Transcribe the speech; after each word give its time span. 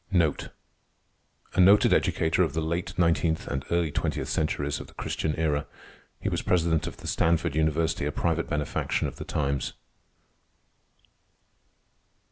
'"A 0.11 0.49
noted 1.59 1.93
educator 1.93 2.41
of 2.41 2.53
the 2.53 2.61
late 2.61 2.97
nineteenth 2.97 3.45
and 3.47 3.63
early 3.69 3.91
twentieth 3.91 4.27
centuries 4.29 4.79
of 4.79 4.87
the 4.87 4.95
Christian 4.95 5.35
Era. 5.35 5.67
He 6.19 6.27
was 6.27 6.41
president 6.41 6.87
of 6.87 6.97
the 6.97 7.07
Stanford 7.07 7.55
University, 7.55 8.07
a 8.07 8.11
private 8.11 8.49
benefaction 8.49 9.07
of 9.07 9.17
the 9.17 9.25
times. 9.25 9.73